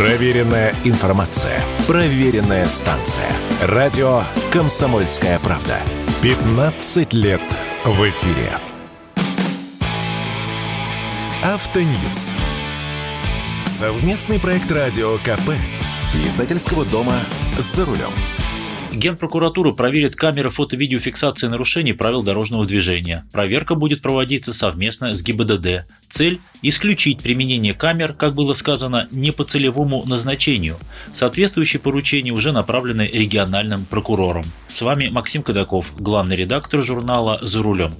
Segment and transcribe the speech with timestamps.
[0.00, 1.60] Проверенная информация.
[1.86, 3.30] Проверенная станция.
[3.60, 5.76] Радио «Комсомольская правда».
[6.22, 7.42] 15 лет
[7.84, 8.50] в эфире.
[11.44, 12.32] Автоньюз.
[13.66, 15.50] Совместный проект радио КП.
[16.26, 17.16] Издательского дома
[17.58, 18.10] «За рулем».
[18.92, 23.24] Генпрокуратура проверит камеры фото-видеофиксации нарушений правил дорожного движения.
[23.32, 25.86] Проверка будет проводиться совместно с ГИБДД.
[26.08, 30.78] Цель– исключить применение камер, как было сказано, не по целевому назначению.
[31.12, 34.44] Соответствующие поручения уже направлены региональным прокурором.
[34.66, 37.92] С вами Максим Кадаков, главный редактор журнала «За рулем».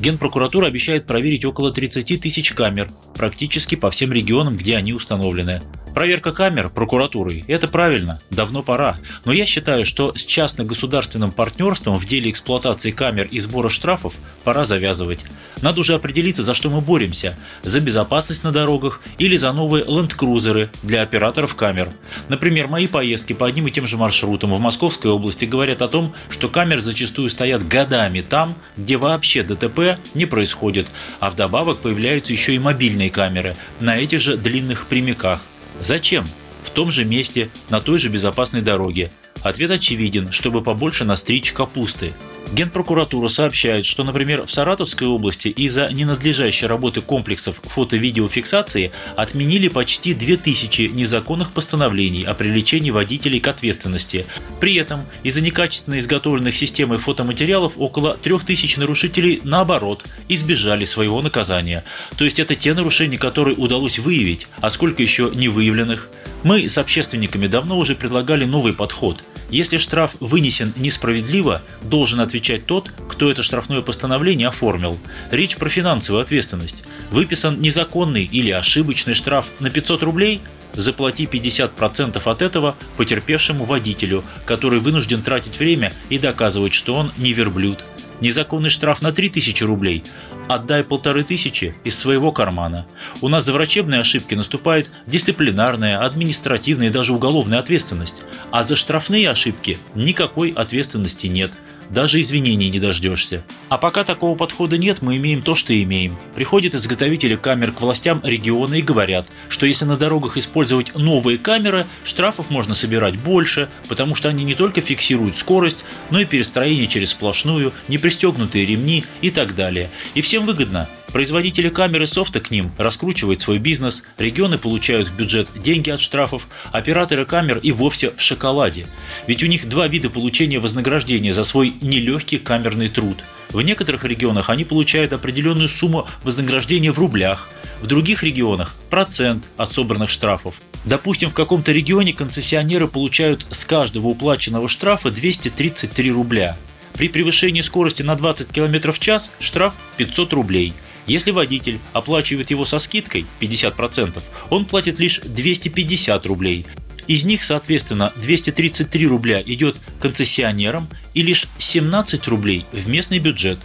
[0.00, 5.60] Генпрокуратура обещает проверить около 30 тысяч камер, практически по всем регионам, где они установлены.
[5.98, 8.98] Проверка камер прокуратурой– это правильно, давно пора.
[9.24, 14.64] Но я считаю, что с частно-государственным партнерством в деле эксплуатации камер и сбора штрафов пора
[14.64, 15.24] завязывать.
[15.60, 20.70] Надо уже определиться, за что мы боремся– за безопасность на дорогах или за новые ленд-крузеры
[20.84, 21.90] для операторов камер.
[22.28, 26.14] Например, мои поездки по одним и тем же маршрутам в Московской области говорят о том,
[26.30, 30.86] что камеры зачастую стоят годами там, где вообще ДТП не происходит,
[31.18, 35.42] а вдобавок появляются еще и мобильные камеры на этих же длинных прямиках.
[35.80, 36.24] Зачем?
[36.68, 39.10] В том же месте, на той же безопасной дороге.
[39.40, 42.12] Ответ очевиден, чтобы побольше настричь капусты.
[42.52, 50.90] Генпрокуратура сообщает, что, например, в Саратовской области из-за ненадлежащей работы комплексов фото-видеофиксации отменили почти 2000
[50.92, 54.26] незаконных постановлений о привлечении водителей к ответственности.
[54.60, 61.84] При этом из-за некачественно изготовленных системой фотоматериалов около 3000 нарушителей, наоборот, избежали своего наказания.
[62.16, 66.10] То есть это те нарушения, которые удалось выявить, а сколько еще не выявленных.
[66.42, 69.24] Мы с общественниками давно уже предлагали новый подход.
[69.50, 74.98] Если штраф вынесен несправедливо, должен отвечать тот, кто это штрафное постановление оформил.
[75.30, 76.84] Речь про финансовую ответственность.
[77.10, 80.40] Выписан незаконный или ошибочный штраф на 500 рублей–
[80.74, 87.32] заплати 50% от этого потерпевшему водителю, который вынужден тратить время и доказывать, что он не
[87.32, 87.78] верблюд.
[88.20, 90.04] Незаконный штраф на 3000 рублей.
[90.48, 92.86] Отдай полторы тысячи из своего кармана.
[93.20, 98.22] У нас за врачебные ошибки наступает дисциплинарная, административная и даже уголовная ответственность.
[98.50, 101.52] А за штрафные ошибки никакой ответственности нет–
[101.90, 103.44] даже извинений не дождешься.
[103.68, 106.18] А пока такого подхода нет, мы имеем то, что имеем.
[106.34, 111.86] Приходят изготовители камер к властям региона и говорят, что если на дорогах использовать новые камеры,
[112.04, 117.10] штрафов можно собирать больше, потому что они не только фиксируют скорость, но и перестроение через
[117.10, 119.90] сплошную, непристегнутые ремни и так далее.
[120.14, 120.88] И всем выгодно.
[121.12, 126.46] Производители камеры софта к ним раскручивают свой бизнес, регионы получают в бюджет деньги от штрафов,
[126.70, 128.86] операторы камер и вовсе в шоколаде.
[129.26, 133.24] Ведь у них два вида получения вознаграждения за свой нелегкий камерный труд.
[133.50, 137.48] В некоторых регионах они получают определенную сумму вознаграждения в рублях,
[137.80, 140.56] в других регионах– процент от собранных штрафов.
[140.84, 146.58] Допустим, в каком-то регионе концессионеры получают с каждого уплаченного штрафа 233 рубля.
[146.92, 150.74] При превышении скорости на 20 км в час штраф 500 рублей–
[151.08, 156.66] если водитель оплачивает его со скидкой 50%, он платит лишь 250 рублей.
[157.06, 163.58] Из них, соответственно, 233 рубля идет концессионерам и лишь 17 рублей в местный бюджет.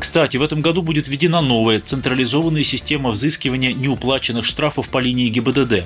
[0.00, 5.84] Кстати, в этом году будет введена новая централизованная система взыскивания неуплаченных штрафов по линии ГИБДД.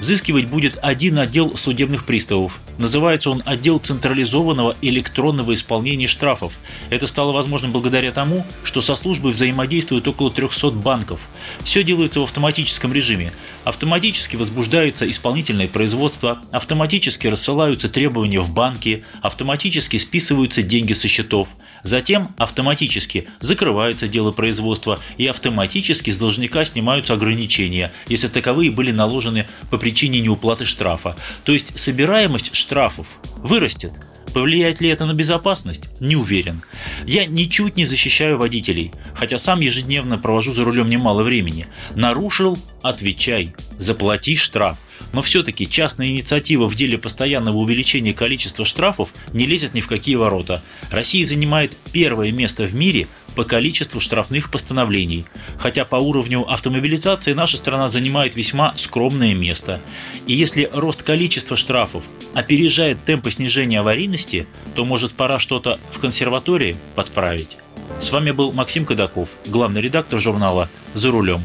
[0.00, 2.60] Взыскивать будет один отдел судебных приставов.
[2.78, 6.52] Называется он отдел централизованного электронного исполнения штрафов.
[6.90, 11.20] Это стало возможным благодаря тому, что со службой взаимодействуют около 300 банков.
[11.64, 13.32] Все делается в автоматическом режиме.
[13.64, 21.48] Автоматически возбуждается исполнительное производство, автоматически рассылаются требования в банки, автоматически списываются деньги со счетов.
[21.82, 29.46] Затем автоматически закрывается дело производства и автоматически с должника снимаются ограничения, если таковые были наложены
[29.70, 31.14] по причине неуплаты штрафа.
[31.44, 33.92] То есть собираемость штрафов вырастет.
[34.34, 35.84] Повлияет ли это на безопасность?
[36.00, 36.60] Не уверен.
[37.06, 41.68] Я ничуть не защищаю водителей, хотя сам ежедневно провожу за рулем немало времени.
[41.94, 44.76] Нарушил– отвечай, заплати штраф.
[45.12, 50.16] Но все-таки частная инициатива в деле постоянного увеличения количества штрафов не лезет ни в какие
[50.16, 50.64] ворота.
[50.90, 53.06] Россия занимает первое место в мире
[53.36, 55.24] по количеству штрафных постановлений,
[55.58, 59.80] хотя по уровню автомобилизации наша страна занимает весьма скромное место.
[60.26, 62.02] И если рост количества штрафов
[62.34, 67.58] опережает темпы снижения аварийности, то может пора что-то в консерватории подправить.
[68.00, 71.40] С вами был Максим Кадаков, главный редактор журнала «За рулем».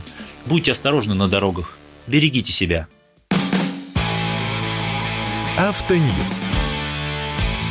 [0.45, 1.77] Будьте осторожны на дорогах.
[2.07, 2.87] Берегите себя.
[5.57, 6.47] Автоньюз.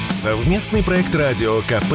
[0.09, 1.95] Совместный проект радио КП.